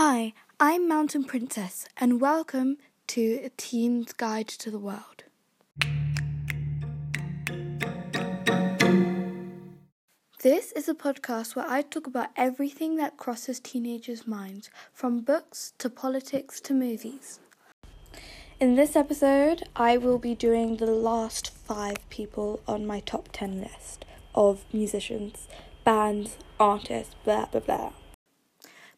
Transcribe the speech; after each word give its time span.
Hi, 0.00 0.32
I'm 0.60 0.86
Mountain 0.86 1.24
Princess, 1.24 1.84
and 1.96 2.20
welcome 2.20 2.76
to 3.08 3.40
A 3.42 3.48
Teen's 3.56 4.12
Guide 4.12 4.46
to 4.46 4.70
the 4.70 4.78
World. 4.78 5.24
This 10.40 10.70
is 10.70 10.88
a 10.88 10.94
podcast 10.94 11.56
where 11.56 11.68
I 11.68 11.82
talk 11.82 12.06
about 12.06 12.28
everything 12.36 12.94
that 12.98 13.16
crosses 13.16 13.58
teenagers' 13.58 14.24
minds, 14.24 14.70
from 14.92 15.18
books 15.22 15.72
to 15.78 15.90
politics 15.90 16.60
to 16.60 16.74
movies. 16.74 17.40
In 18.60 18.76
this 18.76 18.94
episode, 18.94 19.64
I 19.74 19.96
will 19.96 20.20
be 20.20 20.36
doing 20.36 20.76
the 20.76 20.86
last 20.86 21.50
five 21.50 22.08
people 22.08 22.60
on 22.68 22.86
my 22.86 23.00
top 23.00 23.30
10 23.32 23.62
list 23.62 24.04
of 24.32 24.64
musicians, 24.72 25.48
bands, 25.82 26.36
artists, 26.60 27.16
blah 27.24 27.46
blah 27.46 27.62
blah. 27.62 27.92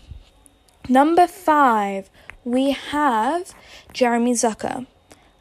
Number 0.88 1.28
five, 1.28 2.10
we 2.44 2.72
have 2.72 3.54
Jeremy 3.92 4.32
Zucker. 4.32 4.86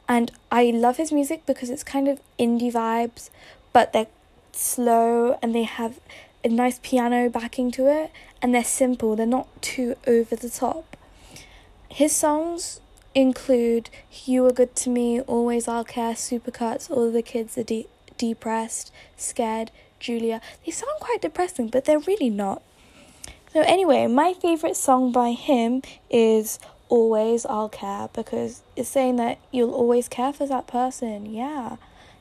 And 0.07 0.31
I 0.51 0.71
love 0.71 0.97
his 0.97 1.11
music 1.11 1.45
because 1.45 1.69
it's 1.69 1.83
kind 1.83 2.07
of 2.07 2.21
indie 2.39 2.71
vibes, 2.71 3.29
but 3.73 3.93
they're 3.93 4.07
slow 4.53 5.37
and 5.41 5.53
they 5.53 5.63
have 5.63 5.99
a 6.43 6.49
nice 6.49 6.79
piano 6.81 7.29
backing 7.29 7.71
to 7.71 7.87
it 7.87 8.11
and 8.41 8.53
they're 8.53 8.63
simple, 8.63 9.15
they're 9.15 9.25
not 9.25 9.47
too 9.61 9.95
over 10.05 10.35
the 10.35 10.49
top. 10.49 10.95
His 11.89 12.15
songs 12.15 12.79
include 13.15 13.89
You 14.25 14.45
Are 14.45 14.51
Good 14.51 14.75
to 14.77 14.89
Me, 14.89 15.21
Always 15.21 15.67
I'll 15.67 15.83
Care, 15.83 16.13
Supercuts, 16.13 16.89
All 16.91 17.11
the 17.11 17.21
Kids 17.21 17.57
Are 17.57 17.63
de- 17.63 17.87
Depressed, 18.17 18.91
Scared, 19.15 19.71
Julia. 19.99 20.39
They 20.65 20.71
sound 20.71 20.99
quite 20.99 21.21
depressing, 21.21 21.69
but 21.69 21.85
they're 21.85 21.99
really 21.99 22.29
not. 22.29 22.61
So, 23.53 23.61
anyway, 23.61 24.05
my 24.07 24.33
favourite 24.33 24.75
song 24.75 25.11
by 25.11 25.31
him 25.31 25.81
is 26.11 26.59
always 26.89 27.45
I'll 27.45 27.69
care 27.69 28.09
because 28.13 28.61
it's 28.75 28.89
saying 28.89 29.17
that 29.17 29.39
you'll 29.51 29.73
always 29.73 30.07
care 30.07 30.33
for 30.33 30.47
that 30.47 30.67
person. 30.67 31.25
Yeah. 31.25 31.77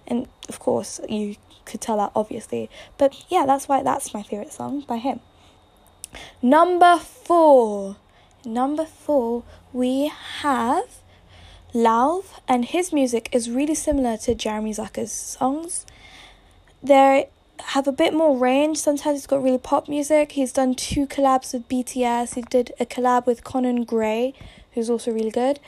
And 0.07 0.29
of 0.49 0.59
course, 0.59 1.01
you 1.09 1.37
could 1.65 1.81
tell 1.81 1.97
that 1.99 2.13
obviously. 2.15 2.71
But 2.99 3.25
yeah, 3.29 3.45
that's 3.47 3.69
why 3.69 3.83
that's 3.83 4.15
my 4.15 4.23
favorite 4.23 4.53
song 4.53 4.85
by 4.87 4.99
him. 4.99 5.21
Number 6.43 6.99
4. 6.99 7.97
Number 8.45 8.85
4, 8.85 9.43
we 9.73 10.13
have 10.41 11.01
Lauv 11.75 12.25
and 12.47 12.65
his 12.65 12.93
music 12.93 13.29
is 13.33 13.51
really 13.51 13.75
similar 13.75 14.17
to 14.19 14.35
Jeremy 14.35 14.73
Zucker's 14.73 15.11
songs. 15.11 15.85
They 16.83 17.29
have 17.61 17.87
a 17.89 17.93
bit 17.93 18.15
more 18.15 18.37
range. 18.37 18.79
Sometimes 18.79 19.19
he's 19.19 19.27
got 19.27 19.43
really 19.43 19.59
pop 19.59 19.89
music. 19.89 20.33
He's 20.33 20.53
done 20.53 20.75
two 20.75 21.07
collabs 21.07 21.53
with 21.53 21.69
BTS. 21.69 22.35
He 22.35 22.43
did 22.43 22.73
a 22.79 22.87
collab 22.87 23.27
with 23.27 23.45
Conan 23.45 23.85
Gray, 23.85 24.35
who's 24.77 24.89
also 24.89 25.11
really 25.11 25.33
good. 25.33 25.59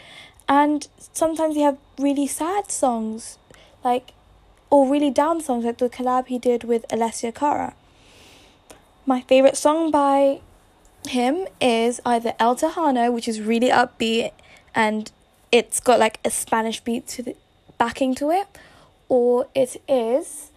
And 0.48 0.86
sometimes 1.12 1.56
he 1.56 1.62
have 1.62 1.78
really 1.98 2.28
sad 2.28 2.70
songs, 2.70 3.38
like 3.82 4.12
or 4.70 4.88
really 4.88 5.10
down 5.10 5.40
songs, 5.40 5.64
like 5.64 5.78
the 5.78 5.90
collab 5.90 6.28
he 6.28 6.38
did 6.38 6.62
with 6.62 6.86
Alessia 6.90 7.34
Cara. 7.34 7.74
My 9.04 9.22
favorite 9.22 9.56
song 9.56 9.90
by 9.90 10.40
him 11.08 11.48
is 11.60 12.00
either 12.06 12.34
El 12.38 12.54
Tejano, 12.54 13.12
which 13.12 13.26
is 13.26 13.40
really 13.40 13.70
upbeat 13.70 14.30
and 14.74 15.10
it's 15.50 15.80
got 15.80 15.98
like 15.98 16.20
a 16.24 16.30
Spanish 16.30 16.80
beat 16.80 17.06
to 17.08 17.22
the 17.22 17.36
backing 17.78 18.14
to 18.16 18.30
it, 18.30 18.46
or 19.08 19.46
it 19.54 19.80
is 19.88 20.50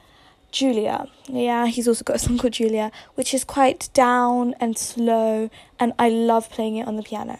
Julia. 0.51 1.07
Yeah, 1.28 1.68
he's 1.68 1.88
also 1.88 2.03
got 2.03 2.18
a 2.18 2.19
song 2.19 2.38
called 2.38 2.53
Julia, 2.53 2.91
which 3.16 3.33
is 3.33 3.44
quite 3.44 3.89
down 3.94 4.53
and 4.59 4.78
slow, 4.78 5.50
and 5.79 5.94
I 5.97 6.09
love 6.09 6.50
playing 6.50 6.75
it 6.78 6.88
on 6.88 6.97
the 6.97 7.03
piano. 7.03 7.39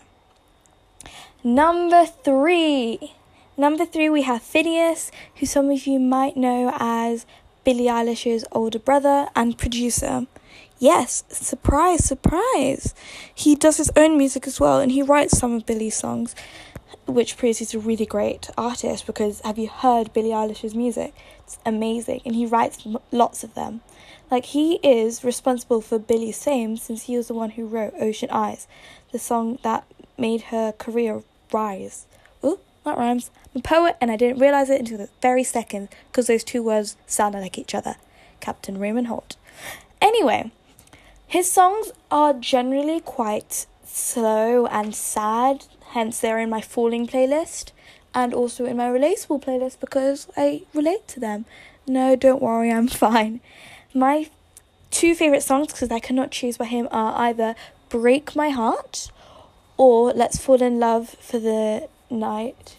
Number 1.44 2.06
three. 2.06 3.16
Number 3.58 3.84
three, 3.84 4.10
we 4.10 4.22
have 4.22 4.44
Finneas, 4.44 5.10
who 5.38 5.48
some 5.48 5.72
of 5.72 5.88
you 5.88 6.00
might 6.00 6.38
know 6.38 6.72
as 6.76 7.26
Billie 7.64 7.86
Eilish's 7.86 8.46
older 8.52 8.78
brother 8.78 9.28
and 9.36 9.58
producer. 9.58 10.28
Yes, 10.78 11.24
surprise, 11.30 12.06
surprise. 12.06 12.94
He 13.34 13.56
does 13.56 13.78
his 13.78 13.90
own 13.96 14.20
music 14.20 14.46
as 14.46 14.60
well, 14.60 14.80
and 14.80 14.92
he 14.92 15.02
writes 15.02 15.36
some 15.36 15.54
of 15.54 15.66
Billie's 15.66 15.96
songs, 15.98 16.36
which 17.08 17.38
proves 17.38 17.58
he's 17.58 17.74
a 17.74 17.80
really 17.80 18.06
great 18.06 18.52
artist 18.56 19.08
because 19.08 19.42
have 19.42 19.58
you 19.58 19.68
heard 19.68 20.14
Billie 20.14 20.30
Eilish's 20.30 20.76
music? 20.76 21.12
It's 21.44 21.58
amazing, 21.66 22.22
and 22.24 22.36
he 22.36 22.46
writes 22.46 22.86
lots 23.12 23.44
of 23.44 23.56
them. 23.56 23.82
Like, 24.30 24.46
he 24.46 24.76
is 24.84 25.24
responsible 25.24 25.82
for 25.82 25.98
Billie's 25.98 26.44
fame 26.44 26.78
since 26.78 27.04
he 27.04 27.18
was 27.18 27.30
the 27.30 27.34
one 27.34 27.50
who 27.52 27.66
wrote 27.66 27.96
Ocean 28.00 28.30
Eyes, 28.30 28.68
the 29.12 29.18
song 29.18 29.58
that 29.64 29.86
made 30.20 30.42
her 30.44 30.72
career 30.74 31.24
rise. 31.54 32.06
Oh, 32.44 32.60
that 32.84 32.98
rhymes. 32.98 33.32
I'm 33.54 33.60
a 33.60 33.64
poet, 33.64 33.98
and 34.02 34.12
I 34.12 34.18
didn't 34.18 34.40
realize 34.40 34.70
it 34.70 34.80
until 34.80 34.98
the 34.98 35.10
very 35.22 35.44
second 35.44 35.90
because 36.08 36.28
those 36.28 36.44
two 36.44 36.64
words 36.64 36.96
sounded 37.06 37.40
like 37.40 37.58
each 37.58 37.76
other. 37.76 37.96
Captain 38.40 38.78
Raymond 38.78 39.08
Holt. 39.08 39.36
Anyway, 40.02 40.52
his 41.28 41.50
songs 41.50 41.92
are 42.10 42.34
generally 42.34 43.00
quite 43.00 43.68
slow 43.86 44.66
and 44.68 44.96
sad, 44.96 45.66
hence, 45.92 46.20
they're 46.20 46.40
in 46.40 46.50
my 46.50 46.62
falling 46.62 47.08
playlist 47.08 47.72
and 48.14 48.34
also 48.34 48.66
in 48.66 48.78
my 48.78 48.88
relatable 48.88 49.44
playlist 49.44 49.80
because 49.80 50.28
I 50.36 50.64
relate 50.74 51.08
to 51.10 51.20
them. 51.20 51.46
No, 51.88 52.16
don't 52.16 52.42
worry, 52.42 52.72
I'm 52.72 52.88
fine. 53.08 53.42
My 53.94 54.30
two 54.90 55.16
favorite 55.16 55.44
songs, 55.44 55.68
because 55.68 55.92
I 55.92 56.00
cannot 56.00 56.32
choose 56.32 56.58
by 56.58 56.66
him, 56.66 56.88
are 56.92 57.18
either 57.18 57.56
Break 57.90 58.36
My 58.36 58.50
Heart 58.50 59.12
or 59.78 60.14
Let's 60.14 60.38
Fall 60.38 60.62
in 60.62 60.80
Love 60.80 61.10
for 61.20 61.40
the 61.40 61.88
Night. 62.10 62.78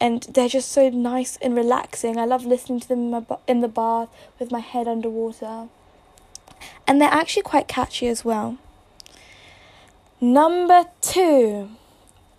And 0.00 0.22
they're 0.24 0.48
just 0.48 0.72
so 0.72 0.90
nice 0.90 1.38
and 1.40 1.56
relaxing. 1.56 2.18
I 2.18 2.24
love 2.24 2.44
listening 2.44 2.80
to 2.80 2.88
them 2.88 3.14
in, 3.14 3.26
in 3.46 3.60
the 3.60 3.68
bath 3.68 4.08
with 4.38 4.50
my 4.50 4.58
head 4.58 4.88
underwater. 4.88 5.68
And 6.86 7.00
they're 7.00 7.08
actually 7.08 7.42
quite 7.42 7.68
catchy 7.68 8.08
as 8.08 8.24
well. 8.24 8.58
Number 10.20 10.84
two. 11.00 11.70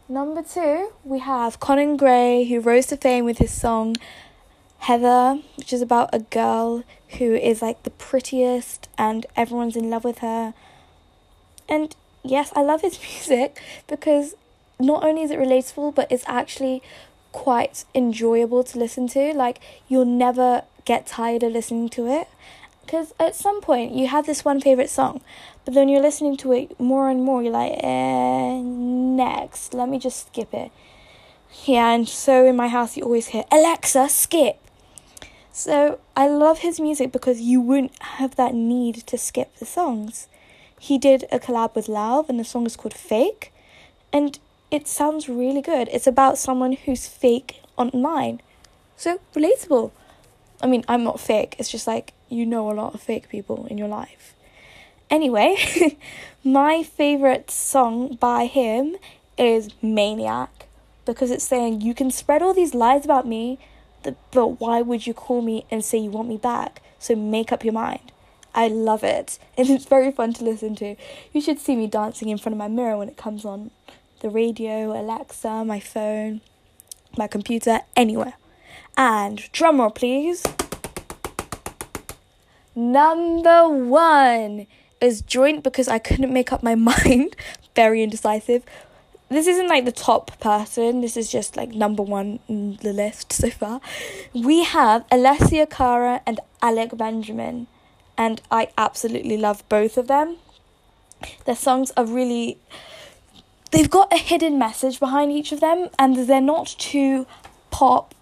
Number 0.10 0.44
two, 0.44 0.92
we 1.06 1.20
have 1.20 1.60
Conan 1.62 1.96
Gray, 1.96 2.44
who 2.44 2.60
rose 2.60 2.88
to 2.88 2.98
fame 2.98 3.24
with 3.24 3.38
his 3.38 3.52
song 3.52 3.96
Heather, 4.80 5.40
which 5.56 5.72
is 5.72 5.82
about 5.82 6.10
a 6.12 6.20
girl 6.20 6.84
who 7.18 7.34
is 7.36 7.62
like 7.62 7.84
the 7.84 7.90
prettiest 7.90 8.90
and 8.98 9.26
everyone's 9.36 9.78
in 9.78 9.90
love 9.90 10.04
with 10.04 10.20
her. 10.20 10.54
And 11.70 11.96
yes, 12.24 12.52
I 12.56 12.62
love 12.62 12.82
his 12.82 13.00
music 13.14 13.62
because 13.88 14.36
not 14.80 15.04
only 15.04 15.24
is 15.24 15.32
it 15.32 15.40
relatable, 15.40 15.96
but 15.96 16.12
it's 16.12 16.24
actually 16.28 16.82
quite 17.32 17.86
enjoyable 17.94 18.64
to 18.64 18.80
listen 18.80 19.08
to. 19.10 19.34
Like, 19.34 19.60
you'll 19.88 20.06
never 20.06 20.64
get 20.86 21.08
tired 21.08 21.44
of 21.44 21.52
listening 21.52 21.90
to 21.90 22.08
it. 22.08 22.28
Because 22.86 23.14
at 23.20 23.36
some 23.36 23.62
point, 23.62 23.94
you 23.94 24.08
have 24.08 24.26
this 24.26 24.44
one 24.44 24.60
favorite 24.60 24.90
song, 24.90 25.22
but 25.64 25.74
then 25.74 25.88
you're 25.88 26.02
listening 26.02 26.36
to 26.38 26.52
it 26.52 26.78
more 26.80 27.10
and 27.10 27.24
more, 27.24 27.42
you're 27.42 27.54
like, 27.54 27.80
eh, 27.82 28.60
next, 28.62 29.74
let 29.74 29.88
me 29.88 29.98
just 30.00 30.28
skip 30.28 30.54
it. 30.54 30.70
Yeah, 31.66 31.94
and 31.94 32.10
so 32.10 32.46
in 32.46 32.58
my 32.58 32.68
house, 32.68 32.98
you 32.98 33.04
always 33.04 33.28
hear, 33.28 33.46
Alexa, 33.52 34.10
skip. 34.10 34.58
So 35.54 36.00
I 36.18 36.28
love 36.28 36.60
his 36.60 36.80
music 36.80 37.12
because 37.12 37.40
you 37.40 37.62
wouldn't 37.62 37.98
have 38.02 38.36
that 38.36 38.54
need 38.54 38.96
to 39.08 39.18
skip 39.18 39.56
the 39.58 39.66
songs. 39.66 40.28
He 40.84 40.98
did 40.98 41.24
a 41.32 41.40
collab 41.40 41.76
with 41.76 41.88
Lauv, 41.88 42.28
and 42.28 42.38
the 42.38 42.44
song 42.44 42.66
is 42.66 42.76
called 42.76 42.94
Fake, 42.94 43.54
and 44.12 44.38
it 44.70 44.86
sounds 44.86 45.30
really 45.30 45.62
good. 45.62 45.88
It's 45.94 46.08
about 46.08 46.38
someone 46.38 46.74
who's 46.74 47.08
fake 47.08 47.62
online. 47.78 48.42
So 48.98 49.22
relatable. 49.34 49.92
I 50.62 50.68
mean, 50.68 50.84
I'm 50.90 51.06
not 51.06 51.22
fake, 51.22 51.56
it's 51.58 51.72
just 51.72 51.88
like 51.88 52.12
you 52.28 52.46
know 52.46 52.70
a 52.70 52.76
lot 52.76 52.94
of 52.94 53.02
fake 53.02 53.30
people 53.30 53.66
in 53.68 53.78
your 53.78 53.88
life. 53.88 54.36
Anyway, 55.10 55.56
my 56.44 56.84
favorite 56.84 57.50
song 57.50 58.16
by 58.16 58.48
him 58.48 58.98
is 59.38 59.70
Maniac 59.82 60.68
because 61.06 61.32
it's 61.32 61.46
saying 61.46 61.80
you 61.80 61.94
can 61.94 62.12
spread 62.12 62.42
all 62.42 62.54
these 62.54 62.76
lies 62.76 63.06
about 63.06 63.26
me, 63.26 63.58
but 64.04 64.60
why 64.60 64.82
would 64.82 65.08
you 65.08 65.14
call 65.14 65.42
me 65.42 65.66
and 65.72 65.82
say 65.86 65.98
you 65.98 66.12
want 66.12 66.28
me 66.28 66.36
back? 66.36 66.82
So 67.00 67.16
make 67.16 67.54
up 67.54 67.64
your 67.64 67.72
mind. 67.72 68.13
I 68.54 68.68
love 68.68 69.04
it. 69.04 69.40
And 69.58 69.70
it's 69.70 69.86
very 69.86 70.12
fun 70.12 70.34
to 70.34 70.44
listen 70.44 70.76
to. 70.78 70.96
You 71.32 71.42
should 71.42 71.60
see 71.60 71.76
me 71.76 71.88
dancing 71.88 72.30
in 72.30 72.38
front 72.38 72.54
of 72.54 72.58
my 72.58 72.68
mirror 72.68 72.98
when 72.98 73.08
it 73.08 73.18
comes 73.18 73.46
on 73.46 73.72
the 74.22 74.30
radio, 74.30 75.00
Alexa, 75.00 75.64
my 75.66 75.80
phone, 75.80 76.42
my 77.18 77.28
computer, 77.28 77.82
anywhere. 77.96 78.34
And 78.98 79.40
drumroll, 79.54 79.94
please. 79.94 80.44
Number 82.76 83.70
one 83.70 84.66
is 85.00 85.22
joint 85.22 85.64
because 85.64 85.88
I 85.88 86.00
couldn't 86.00 86.34
make 86.34 86.52
up 86.52 86.64
my 86.64 86.76
mind. 86.92 87.36
Very 87.76 88.02
indecisive. 88.02 88.64
This 89.30 89.48
isn't 89.48 89.68
like 89.68 89.86
the 89.86 89.92
top 89.92 90.40
person, 90.40 91.02
this 91.02 91.18
is 91.18 91.32
just 91.32 91.58
like 91.58 91.70
number 91.70 92.04
one 92.04 92.40
in 92.48 92.78
the 92.84 92.94
list 92.94 93.34
so 93.34 93.50
far. 93.50 93.82
We 94.34 94.64
have 94.64 95.08
Alessia 95.10 95.68
Cara 95.68 96.22
and 96.28 96.40
Alec 96.62 96.96
Benjamin 96.96 97.68
and 98.18 98.42
I 98.52 98.70
absolutely 98.78 99.38
love 99.38 99.68
both 99.70 99.98
of 99.98 100.08
them. 100.08 100.38
Their 101.46 101.56
songs 101.56 101.92
are 101.96 102.06
really 102.06 102.58
they've 103.72 103.90
got 103.90 104.14
a 104.14 104.18
hidden 104.18 104.60
message 104.60 105.00
behind 105.00 105.32
each 105.32 105.52
of 105.52 105.60
them 105.60 105.90
and 105.98 106.16
they're 106.28 106.42
not 106.42 106.68
too 106.78 107.26
pop 107.72 108.14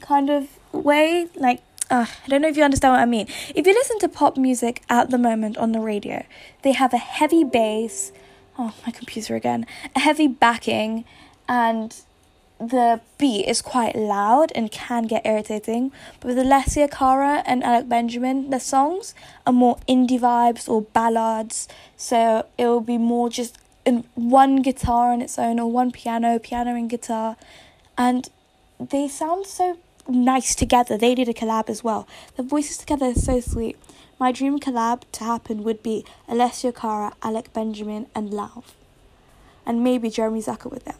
kind 0.00 0.28
of 0.28 0.48
way 0.72 1.28
like 1.36 1.62
uh, 1.88 2.04
I 2.24 2.28
don't 2.28 2.42
know 2.42 2.48
if 2.48 2.56
you 2.56 2.64
understand 2.64 2.94
what 2.94 3.00
I 3.00 3.04
mean. 3.04 3.28
If 3.54 3.64
you 3.64 3.72
listen 3.72 4.00
to 4.00 4.08
pop 4.08 4.36
music 4.36 4.82
at 4.88 5.10
the 5.10 5.18
moment 5.18 5.56
on 5.56 5.70
the 5.70 5.78
radio, 5.78 6.26
they 6.62 6.72
have 6.72 6.92
a 6.92 6.98
heavy 6.98 7.44
bass. 7.44 8.10
Oh, 8.58 8.74
my 8.84 8.90
computer 8.90 9.36
again. 9.36 9.66
A 9.94 10.00
heavy 10.00 10.26
backing, 10.26 11.04
and 11.48 11.94
the 12.58 13.00
beat 13.18 13.44
is 13.46 13.60
quite 13.60 13.94
loud 13.94 14.50
and 14.54 14.70
can 14.70 15.04
get 15.04 15.26
irritating. 15.26 15.92
But 16.20 16.28
with 16.34 16.38
Alessia 16.38 16.90
Cara 16.90 17.42
and 17.46 17.62
Alec 17.62 17.88
Benjamin, 17.88 18.50
their 18.50 18.60
songs 18.60 19.14
are 19.46 19.52
more 19.52 19.78
indie 19.88 20.18
vibes 20.18 20.68
or 20.68 20.82
ballads. 20.82 21.68
So 21.96 22.46
it 22.56 22.66
will 22.66 22.80
be 22.80 22.98
more 22.98 23.28
just 23.28 23.58
in 23.84 24.04
one 24.14 24.62
guitar 24.62 25.12
on 25.12 25.20
its 25.20 25.38
own 25.38 25.60
or 25.60 25.70
one 25.70 25.92
piano, 25.92 26.38
piano 26.38 26.74
and 26.74 26.88
guitar. 26.88 27.36
And 27.98 28.28
they 28.80 29.08
sound 29.08 29.46
so 29.46 29.78
nice 30.08 30.54
together. 30.54 30.96
They 30.96 31.14
did 31.14 31.28
a 31.28 31.34
collab 31.34 31.68
as 31.68 31.84
well. 31.84 32.08
The 32.36 32.42
voices 32.42 32.78
together 32.78 33.06
are 33.06 33.14
so 33.14 33.40
sweet. 33.40 33.76
My 34.18 34.32
dream 34.32 34.58
collab 34.58 35.02
to 35.12 35.24
happen 35.24 35.62
would 35.62 35.82
be 35.82 36.04
Alessia 36.26 36.74
Cara, 36.74 37.14
Alec 37.22 37.52
Benjamin, 37.52 38.06
and 38.14 38.30
Lauv. 38.30 38.64
And 39.66 39.84
maybe 39.84 40.08
Jeremy 40.08 40.40
Zucker 40.40 40.70
with 40.70 40.84
them. 40.84 40.96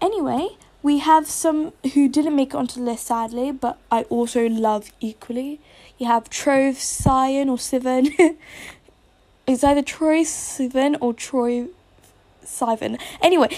Anyway, 0.00 0.48
we 0.82 0.98
have 0.98 1.26
some 1.26 1.72
who 1.94 2.08
didn't 2.08 2.36
make 2.36 2.50
it 2.50 2.56
onto 2.56 2.80
the 2.80 2.86
list 2.86 3.06
sadly, 3.06 3.50
but 3.52 3.78
I 3.90 4.02
also 4.04 4.48
love 4.48 4.90
equally. 5.00 5.60
You 5.98 6.06
have 6.06 6.30
Troye 6.30 6.72
Sivan 6.72 7.48
or 7.48 7.56
Sivan. 7.56 8.36
it's 9.46 9.64
either 9.64 9.82
Troye 9.82 10.22
Sivan 10.22 10.96
or 11.00 11.14
Troye 11.14 11.70
Sivan. 12.44 13.00
Anyway, 13.20 13.48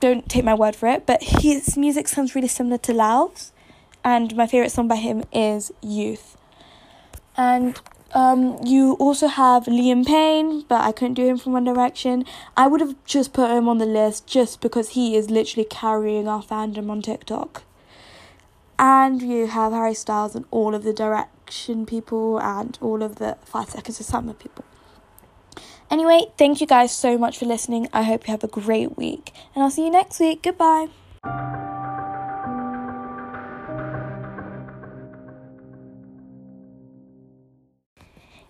don't 0.00 0.28
take 0.28 0.44
my 0.44 0.54
word 0.54 0.76
for 0.76 0.88
it, 0.88 1.06
but 1.06 1.22
his 1.22 1.76
music 1.76 2.08
sounds 2.08 2.34
really 2.34 2.48
similar 2.48 2.78
to 2.78 2.92
Lauv's, 2.92 3.52
and 4.04 4.36
my 4.36 4.46
favorite 4.46 4.70
song 4.70 4.88
by 4.88 4.96
him 4.96 5.24
is 5.32 5.72
Youth. 5.82 6.36
And 7.36 7.78
um, 8.14 8.58
you 8.64 8.92
also 8.94 9.26
have 9.26 9.64
Liam 9.64 10.06
Payne, 10.06 10.62
but 10.62 10.80
I 10.82 10.92
couldn't 10.92 11.14
do 11.14 11.26
him 11.26 11.38
from 11.38 11.52
One 11.52 11.64
Direction. 11.64 12.24
I 12.56 12.66
would 12.66 12.80
have 12.80 12.94
just 13.04 13.32
put 13.32 13.50
him 13.50 13.68
on 13.68 13.78
the 13.78 13.86
list 13.86 14.26
just 14.26 14.60
because 14.60 14.90
he 14.90 15.16
is 15.16 15.30
literally 15.30 15.66
carrying 15.68 16.28
our 16.28 16.42
fandom 16.42 16.90
on 16.90 17.02
TikTok. 17.02 17.64
And 18.78 19.22
you 19.22 19.46
have 19.46 19.72
Harry 19.72 19.94
Styles 19.94 20.34
and 20.34 20.44
all 20.50 20.74
of 20.74 20.84
the 20.84 20.92
Direction 20.92 21.86
people 21.86 22.38
and 22.38 22.78
all 22.80 23.02
of 23.02 23.16
the 23.16 23.36
Five 23.44 23.70
Seconds 23.70 24.00
of 24.00 24.06
Summer 24.06 24.34
people. 24.34 24.64
Anyway, 25.90 26.26
thank 26.36 26.60
you 26.60 26.66
guys 26.66 26.92
so 26.92 27.16
much 27.16 27.38
for 27.38 27.46
listening. 27.46 27.88
I 27.92 28.02
hope 28.02 28.26
you 28.26 28.32
have 28.32 28.44
a 28.44 28.48
great 28.48 28.96
week. 28.96 29.32
And 29.54 29.62
I'll 29.62 29.70
see 29.70 29.84
you 29.84 29.90
next 29.90 30.18
week. 30.20 30.42
Goodbye. 30.42 30.88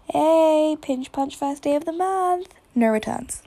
Hey, 0.08 0.76
pinch 0.80 1.10
punch 1.10 1.34
first 1.34 1.64
day 1.64 1.74
of 1.74 1.84
the 1.84 1.92
month. 1.92 2.54
No 2.76 2.90
returns. 2.90 3.42